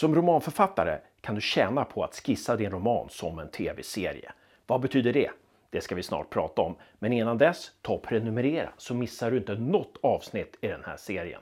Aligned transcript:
Som 0.00 0.14
romanförfattare 0.14 0.98
kan 1.20 1.34
du 1.34 1.40
tjäna 1.40 1.84
på 1.84 2.04
att 2.04 2.14
skissa 2.14 2.56
din 2.56 2.70
roman 2.70 3.08
som 3.10 3.38
en 3.38 3.48
tv-serie. 3.48 4.32
Vad 4.66 4.80
betyder 4.80 5.12
det? 5.12 5.30
Det 5.70 5.80
ska 5.80 5.94
vi 5.94 6.02
snart 6.02 6.30
prata 6.30 6.62
om. 6.62 6.76
Men 6.98 7.12
innan 7.12 7.38
dess, 7.38 7.72
ta 7.82 7.92
och 7.92 8.02
prenumerera 8.02 8.72
så 8.76 8.94
missar 8.94 9.30
du 9.30 9.36
inte 9.36 9.54
något 9.54 9.96
avsnitt 10.02 10.56
i 10.60 10.68
den 10.68 10.84
här 10.84 10.96
serien. 10.96 11.40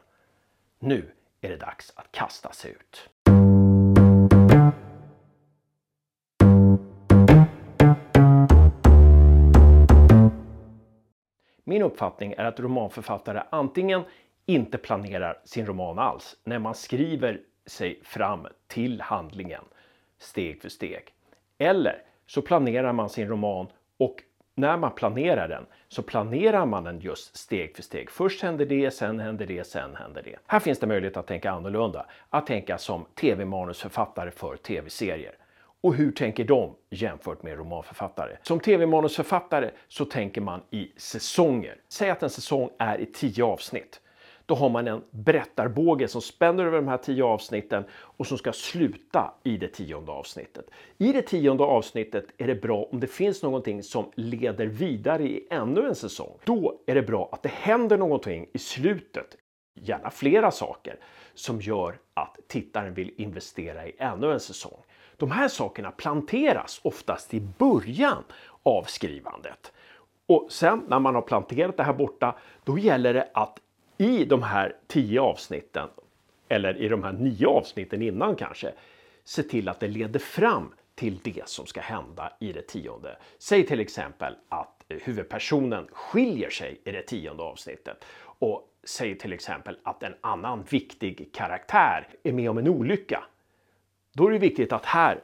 Nu 0.79 1.11
är 1.41 1.49
det 1.49 1.57
dags 1.57 1.93
att 1.97 2.13
kasta 2.13 2.53
sig 2.53 2.71
ut. 2.71 3.09
Min 11.65 11.83
uppfattning 11.83 12.33
är 12.33 12.45
att 12.45 12.61
romanförfattare 12.61 13.43
antingen 13.51 14.03
inte 14.47 14.79
planerar 14.79 15.41
sin 15.45 15.67
roman 15.67 15.99
alls 15.99 16.37
när 16.45 16.59
man 16.59 16.75
skriver 16.75 17.41
sig 17.69 18.01
fram 18.03 18.47
till 18.67 19.01
handlingen 19.01 19.65
steg 20.19 20.63
för 20.63 20.69
steg. 20.69 21.03
Eller 21.59 22.03
så 22.27 22.43
planerar 22.43 22.93
man 22.93 23.09
sin 23.09 23.29
roman 23.29 23.67
och 23.99 24.23
när 24.55 24.77
man 24.77 24.95
planerar 24.95 25.49
den 25.49 25.67
så 25.89 26.03
planerar 26.03 26.67
man 26.67 26.85
den 26.85 27.01
just 27.01 27.37
steg 27.37 27.77
för 27.77 27.83
steg. 27.83 28.11
Först 28.11 28.43
händer 28.43 28.67
det, 28.67 28.91
sen 28.91 29.21
händer 29.21 29.47
det, 29.47 29.67
sen 29.67 29.97
händer 29.97 30.23
det. 30.23 30.37
Här 30.47 30.61
finns 30.61 30.79
det 30.79 30.87
möjlighet 30.87 31.17
att 31.17 31.27
tänka 31.27 31.51
annorlunda. 31.51 32.07
Att 32.31 32.47
tänka 32.47 32.79
som 32.79 33.05
tv-manusförfattare 33.15 34.31
för 34.31 34.57
tv-serier. 34.57 35.35
Och 35.81 35.95
hur 35.95 36.13
tänker 36.13 36.45
de 36.45 36.75
jämfört 36.91 37.43
med 37.43 37.59
romanförfattare? 37.59 38.37
Som 38.43 38.61
tv-manusförfattare 38.61 39.71
så 39.89 40.05
tänker 40.05 40.41
man 40.41 40.61
i 40.71 40.93
säsonger. 40.97 41.77
Säg 41.89 42.11
att 42.11 42.23
en 42.23 42.31
säsong 42.31 42.71
är 42.79 43.01
i 43.01 43.07
tio 43.07 43.45
avsnitt. 43.45 44.01
Då 44.49 44.55
har 44.55 44.69
man 44.69 44.89
en 44.89 45.03
berättarbåge 45.11 46.09
som 46.09 46.23
spänner 46.23 46.65
över 46.65 46.77
de 46.77 46.89
här 46.89 46.97
tio 46.97 47.25
avsnitten 47.25 47.85
och 47.93 48.27
som 48.27 48.39
ska 48.39 48.53
sluta 48.53 49.35
i 49.43 49.57
det 49.57 49.69
tionde 49.69 50.13
avsnittet. 50.13 50.71
I 50.99 51.13
det 51.13 51.23
tionde 51.23 51.65
avsnittet 51.65 52.27
är 52.39 52.47
det 52.47 52.55
bra 52.55 52.89
om 52.93 53.01
det 53.01 53.07
finns 53.07 53.43
någonting 53.43 53.83
som 53.83 54.11
leder 54.15 54.67
vidare 54.67 55.23
i 55.23 55.47
ännu 55.51 55.89
en 55.89 55.95
säsong. 55.95 56.39
Då 56.45 56.81
är 56.87 56.95
det 56.95 57.03
bra 57.03 57.29
att 57.33 57.43
det 57.43 57.49
händer 57.49 57.97
någonting 57.99 58.47
i 58.53 58.59
slutet, 58.59 59.37
gärna 59.75 60.11
flera 60.11 60.51
saker, 60.51 60.97
som 61.35 61.61
gör 61.61 61.99
att 62.15 62.39
tittaren 62.47 62.95
vill 62.95 63.13
investera 63.17 63.87
i 63.87 63.97
ännu 63.99 64.33
en 64.33 64.41
säsong. 64.41 64.83
De 65.17 65.31
här 65.31 65.49
sakerna 65.49 65.91
planteras 65.91 66.81
oftast 66.85 67.35
i 67.35 67.41
början 67.41 68.25
av 68.63 68.83
skrivandet. 68.83 69.73
Och 70.27 70.47
sen 70.51 70.85
när 70.89 70.99
man 70.99 71.15
har 71.15 71.23
planterat 71.23 71.77
det 71.77 71.83
här 71.83 71.93
borta, 71.93 72.37
då 72.65 72.79
gäller 72.79 73.15
det 73.15 73.29
att 73.35 73.59
i 73.99 74.25
de 74.25 74.43
här 74.43 74.77
tio 74.87 75.21
avsnitten, 75.21 75.89
eller 76.49 76.77
i 76.77 76.89
de 76.89 77.03
här 77.03 77.13
nio 77.13 77.47
avsnitten 77.47 78.03
innan 78.03 78.37
kanske, 78.37 78.73
se 79.25 79.43
till 79.43 79.69
att 79.69 79.81
det 79.81 79.89
leder 79.89 80.21
fram 80.21 80.75
till 80.95 81.19
det 81.23 81.49
som 81.49 81.67
ska 81.67 81.81
hända 81.81 82.33
i 82.41 82.53
det 82.53 82.63
tionde. 82.63 83.19
Säg 83.39 83.67
till 83.67 83.81
exempel 83.81 84.35
att 84.49 84.85
huvudpersonen 84.89 85.89
skiljer 85.93 86.51
sig 86.51 86.81
i 86.85 86.91
det 86.91 87.03
tionde 87.03 87.43
avsnittet 87.43 88.05
och 88.23 88.69
säg 88.85 89.19
till 89.19 89.33
exempel 89.33 89.79
att 89.83 90.03
en 90.03 90.15
annan 90.21 90.63
viktig 90.71 91.31
karaktär 91.33 92.09
är 92.23 92.33
med 92.33 92.51
om 92.51 92.59
en 92.59 92.69
olycka. 92.69 93.25
Då 94.13 94.27
är 94.27 94.31
det 94.31 94.39
viktigt 94.39 94.73
att 94.73 94.85
här 94.85 95.21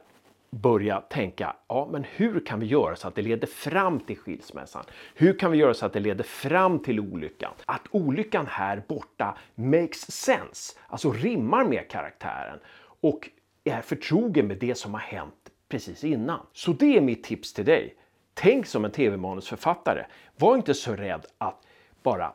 börja 0.61 1.01
tänka, 1.01 1.55
ja 1.67 1.87
men 1.91 2.03
hur 2.03 2.45
kan 2.45 2.59
vi 2.59 2.65
göra 2.65 2.95
så 2.95 3.07
att 3.07 3.15
det 3.15 3.21
leder 3.21 3.47
fram 3.47 3.99
till 3.99 4.17
skilsmässan? 4.17 4.83
Hur 5.15 5.39
kan 5.39 5.51
vi 5.51 5.57
göra 5.57 5.73
så 5.73 5.85
att 5.85 5.93
det 5.93 5.99
leder 5.99 6.23
fram 6.23 6.79
till 6.79 6.99
olyckan? 6.99 7.53
Att 7.65 7.81
olyckan 7.91 8.47
här 8.47 8.83
borta 8.87 9.37
makes 9.55 10.11
sense, 10.11 10.79
alltså 10.87 11.11
rimmar 11.11 11.63
med 11.63 11.89
karaktären 11.89 12.59
och 13.01 13.29
är 13.63 13.81
förtrogen 13.81 14.47
med 14.47 14.57
det 14.57 14.75
som 14.75 14.93
har 14.93 15.01
hänt 15.01 15.51
precis 15.69 16.03
innan. 16.03 16.39
Så 16.53 16.71
det 16.71 16.97
är 16.97 17.01
mitt 17.01 17.23
tips 17.23 17.53
till 17.53 17.65
dig. 17.65 17.95
Tänk 18.33 18.65
som 18.65 18.85
en 18.85 18.91
tv-manusförfattare. 18.91 20.05
Var 20.37 20.55
inte 20.55 20.73
så 20.73 20.95
rädd 20.95 21.25
att 21.37 21.61
bara 22.03 22.33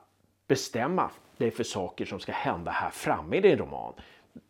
bestämma 0.49 1.11
dig 1.37 1.51
för 1.51 1.65
saker 1.65 2.05
som 2.05 2.21
ska 2.21 2.33
hända 2.33 2.71
här 2.71 2.91
framme 2.91 3.37
i 3.37 3.41
din 3.41 3.59
roman. 3.59 3.95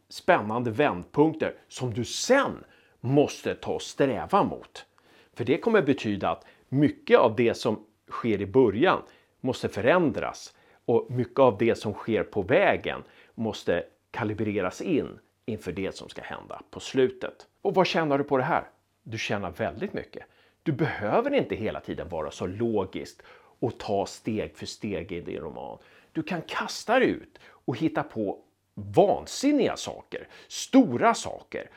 Spännande 0.09 0.71
vändpunkter 0.71 1.55
som 1.69 1.95
du 1.95 2.05
sen 2.05 2.65
måste 3.01 3.55
ta 3.55 3.73
och 3.73 3.83
sträva 3.83 4.43
mot. 4.43 4.87
För 5.35 5.45
det 5.45 5.59
kommer 5.59 5.83
betyda 5.83 6.31
att 6.31 6.45
mycket 6.69 7.19
av 7.19 7.37
det 7.37 7.55
som 7.55 7.85
sker 8.11 8.41
i 8.41 8.47
början 8.47 9.03
måste 9.41 9.69
förändras 9.69 10.55
och 10.85 11.11
mycket 11.11 11.39
av 11.39 11.59
det 11.59 11.75
som 11.75 11.93
sker 11.93 12.23
på 12.23 12.43
vägen 12.43 13.03
måste 13.35 13.85
kalibreras 14.11 14.81
in 14.81 15.19
inför 15.47 15.73
det 15.73 15.97
som 15.97 16.09
ska 16.09 16.23
hända 16.23 16.63
på 16.71 16.81
slutet. 16.81 17.47
Och 17.63 17.75
vad 17.75 17.87
tjänar 17.87 18.19
du 18.19 18.25
på 18.25 18.37
det 18.37 18.43
här? 18.43 18.65
Du 19.03 19.19
tjänar 19.19 19.51
väldigt 19.51 19.93
mycket. 19.93 20.23
Du 20.63 20.73
behöver 20.73 21.35
inte 21.35 21.55
hela 21.55 21.81
tiden 21.81 22.09
vara 22.09 22.31
så 22.31 22.47
logiskt 22.47 23.23
och 23.61 23.79
ta 23.79 24.07
steg 24.07 24.57
för 24.57 24.67
steg 24.67 25.13
i 25.13 25.21
din 25.21 25.41
roman. 25.41 25.79
Du 26.13 26.23
kan 26.23 26.43
kasta 26.43 26.99
dig 26.99 27.09
ut 27.09 27.39
och 27.45 27.77
hitta 27.77 28.03
på 28.03 28.39
vansinniga 28.75 29.77
saker, 29.77 30.29
stora 30.49 31.15
saker 31.15 31.71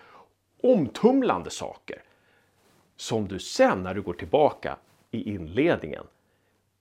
omtumlande 0.63 1.50
saker 1.50 2.03
som 2.96 3.28
du 3.28 3.40
sen 3.40 3.84
när 3.84 3.94
du 3.94 4.01
går 4.01 4.13
tillbaka 4.13 4.78
i 5.12 5.34
inledningen 5.34 6.03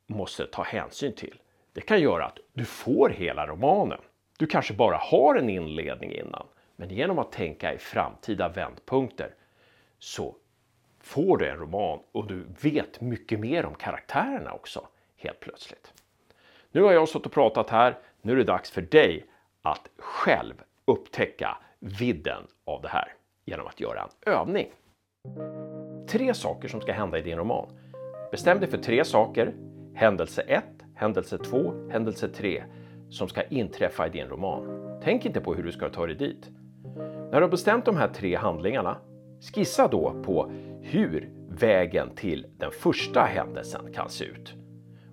måste 0.06 0.46
ta 0.46 0.62
hänsyn 0.62 1.14
till. 1.14 1.40
Det 1.72 1.80
kan 1.80 2.00
göra 2.00 2.26
att 2.26 2.38
du 2.52 2.64
får 2.64 3.10
hela 3.10 3.46
romanen. 3.46 4.00
Du 4.38 4.46
kanske 4.46 4.74
bara 4.74 4.96
har 4.96 5.34
en 5.34 5.48
inledning 5.48 6.12
innan, 6.12 6.46
men 6.76 6.90
genom 6.90 7.18
att 7.18 7.32
tänka 7.32 7.74
i 7.74 7.78
framtida 7.78 8.48
vändpunkter 8.48 9.34
så 9.98 10.36
får 11.00 11.36
du 11.36 11.48
en 11.48 11.56
roman 11.56 11.98
och 12.12 12.26
du 12.26 12.46
vet 12.62 13.00
mycket 13.00 13.40
mer 13.40 13.66
om 13.66 13.74
karaktärerna 13.74 14.52
också 14.52 14.88
helt 15.16 15.40
plötsligt. 15.40 15.92
Nu 16.70 16.82
har 16.82 16.92
jag 16.92 17.08
suttit 17.08 17.26
och 17.26 17.32
pratat 17.32 17.70
här. 17.70 17.98
Nu 18.22 18.32
är 18.32 18.36
det 18.36 18.44
dags 18.44 18.70
för 18.70 18.82
dig 18.82 19.26
att 19.62 19.88
själv 19.96 20.54
upptäcka 20.84 21.58
vidden 21.78 22.46
av 22.64 22.82
det 22.82 22.88
här 22.88 23.14
genom 23.52 23.66
att 23.66 23.80
göra 23.80 24.00
en 24.00 24.32
övning. 24.32 24.66
Tre 26.08 26.34
saker 26.34 26.68
som 26.68 26.80
ska 26.80 26.92
hända 26.92 27.18
i 27.18 27.22
din 27.22 27.38
roman. 27.38 27.66
Bestäm 28.30 28.60
dig 28.60 28.68
för 28.68 28.78
tre 28.78 29.04
saker, 29.04 29.54
händelse 29.94 30.42
1, 30.42 30.64
händelse 30.94 31.38
2, 31.38 31.88
händelse 31.90 32.28
3, 32.28 32.64
som 33.10 33.28
ska 33.28 33.42
inträffa 33.42 34.06
i 34.06 34.10
din 34.10 34.28
roman. 34.28 34.82
Tänk 35.04 35.26
inte 35.26 35.40
på 35.40 35.54
hur 35.54 35.62
du 35.62 35.72
ska 35.72 35.88
ta 35.88 36.06
dig 36.06 36.16
dit. 36.16 36.50
När 37.30 37.32
du 37.32 37.40
har 37.40 37.48
bestämt 37.48 37.84
de 37.84 37.96
här 37.96 38.08
tre 38.08 38.36
handlingarna, 38.36 38.96
skissa 39.54 39.88
då 39.88 40.22
på 40.24 40.50
hur 40.82 41.30
vägen 41.48 42.14
till 42.14 42.46
den 42.58 42.70
första 42.70 43.20
händelsen 43.20 43.92
kan 43.92 44.08
se 44.08 44.24
ut. 44.24 44.54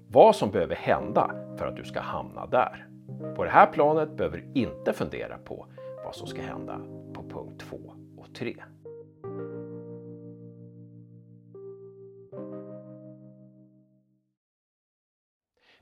Vad 0.07 0.35
som 0.35 0.51
behöver 0.51 0.75
hända 0.75 1.31
för 1.57 1.67
att 1.67 1.75
du 1.75 1.83
ska 1.83 1.99
hamna 1.99 2.45
där. 2.45 2.87
På 3.35 3.43
det 3.43 3.49
här 3.49 3.65
planet 3.65 4.17
behöver 4.17 4.37
du 4.37 4.61
inte 4.61 4.93
fundera 4.93 5.37
på 5.37 5.67
vad 6.05 6.15
som 6.15 6.27
ska 6.27 6.41
hända 6.41 6.81
på 7.13 7.23
punkt 7.29 7.63
2 7.69 7.99
3. 8.27 8.55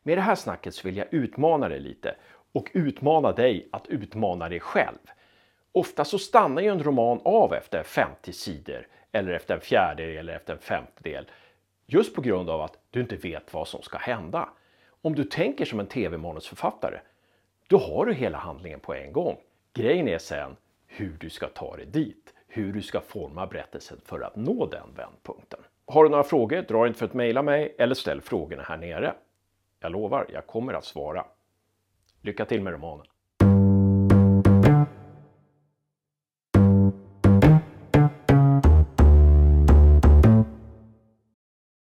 Med 0.04 0.18
det 0.18 0.22
här 0.22 0.36
snacket 0.36 0.76
så 0.76 0.88
vill 0.88 0.98
jag 0.98 1.14
utmana 1.14 1.70
dig 1.70 1.80
lite 1.80 2.16
och 2.52 2.70
utmana 2.74 3.32
dig 3.32 3.70
att 3.72 3.88
utmana 3.88 4.50
dig 4.50 4.60
själv. 4.60 4.98
Ofta 5.72 6.06
så 6.06 6.20
stannar 6.20 6.62
ju 6.62 6.68
en 6.68 6.84
roman 6.84 7.22
av 7.24 7.54
efter 7.54 7.84
50 7.84 8.34
sidor 8.34 8.88
eller 9.12 9.32
efter 9.32 9.56
en 9.56 9.62
fjärdedel 9.62 10.18
eller 10.18 10.36
efter 10.36 10.54
en 10.54 10.60
femtedel 10.60 11.26
just 11.86 12.16
på 12.16 12.22
grund 12.22 12.50
av 12.50 12.62
att 12.62 12.78
du 12.90 13.02
inte 13.02 13.16
vet 13.16 13.54
vad 13.54 13.68
som 13.68 13.82
ska 13.82 13.98
hända. 13.98 14.50
Om 15.02 15.16
du 15.16 15.24
tänker 15.24 15.66
som 15.66 15.80
en 15.80 15.88
tv-manusförfattare, 15.88 17.00
då 17.68 17.78
har 17.78 18.06
du 18.06 18.14
hela 18.14 18.38
handlingen 18.38 18.80
på 18.80 18.94
en 18.94 19.14
gång. 19.14 19.38
Grejen 19.74 20.08
är 20.08 20.18
sen 20.18 20.56
hur 20.98 21.18
du 21.20 21.30
ska 21.30 21.48
ta 21.48 21.76
dig 21.76 21.86
dit 21.86 22.34
hur 22.48 22.74
du 22.74 22.82
ska 22.82 23.02
forma 23.02 23.48
berättelsen 23.48 24.02
för 24.06 24.20
att 24.20 24.36
nå 24.36 24.66
den 24.66 24.94
vändpunkten. 24.96 25.60
Har 25.86 26.04
du 26.04 26.10
några 26.10 26.24
frågor, 26.24 26.62
dra 26.62 26.88
inte 26.88 27.00
för 27.00 27.06
att 27.06 27.14
mejla 27.14 27.42
mig 27.42 27.76
eller 27.78 27.96
ställ 27.96 28.22
frågorna 28.22 28.64
här 28.64 28.78
nere. 28.78 29.16
Jag 29.80 29.92
lovar, 29.92 30.28
jag 30.34 30.48
kommer 30.48 30.74
att 30.74 30.86
svara. 30.86 31.26
Lycka 32.22 32.46
till 32.46 32.62
med 32.62 32.74
romanen! 32.74 33.06